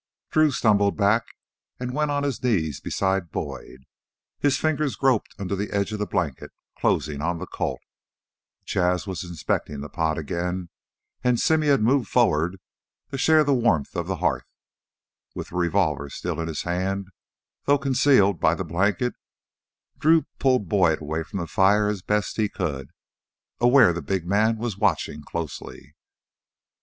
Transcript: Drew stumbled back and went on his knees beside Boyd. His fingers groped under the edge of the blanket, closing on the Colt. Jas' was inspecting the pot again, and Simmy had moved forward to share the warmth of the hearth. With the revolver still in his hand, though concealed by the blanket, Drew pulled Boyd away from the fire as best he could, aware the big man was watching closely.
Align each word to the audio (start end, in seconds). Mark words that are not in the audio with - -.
Drew 0.31 0.49
stumbled 0.49 0.97
back 0.97 1.27
and 1.79 1.93
went 1.93 2.09
on 2.09 2.23
his 2.23 2.41
knees 2.43 2.79
beside 2.81 3.29
Boyd. 3.29 3.83
His 4.39 4.57
fingers 4.57 4.95
groped 4.95 5.35
under 5.37 5.55
the 5.55 5.69
edge 5.69 5.91
of 5.93 5.99
the 5.99 6.07
blanket, 6.07 6.49
closing 6.79 7.21
on 7.21 7.37
the 7.37 7.45
Colt. 7.45 7.81
Jas' 8.65 9.05
was 9.05 9.23
inspecting 9.23 9.81
the 9.81 9.89
pot 9.89 10.17
again, 10.17 10.69
and 11.23 11.39
Simmy 11.39 11.67
had 11.67 11.83
moved 11.83 12.09
forward 12.09 12.57
to 13.11 13.17
share 13.19 13.43
the 13.43 13.53
warmth 13.53 13.95
of 13.95 14.07
the 14.07 14.15
hearth. 14.15 14.47
With 15.35 15.49
the 15.49 15.57
revolver 15.57 16.09
still 16.09 16.41
in 16.41 16.47
his 16.47 16.63
hand, 16.63 17.09
though 17.65 17.77
concealed 17.77 18.39
by 18.39 18.55
the 18.55 18.65
blanket, 18.65 19.13
Drew 19.99 20.23
pulled 20.39 20.67
Boyd 20.67 20.99
away 20.99 21.21
from 21.21 21.37
the 21.37 21.45
fire 21.45 21.87
as 21.89 22.01
best 22.01 22.37
he 22.37 22.49
could, 22.49 22.89
aware 23.59 23.93
the 23.93 24.01
big 24.01 24.25
man 24.25 24.57
was 24.57 24.79
watching 24.79 25.21
closely. 25.21 25.93